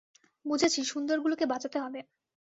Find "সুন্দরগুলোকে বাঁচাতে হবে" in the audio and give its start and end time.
0.83-1.99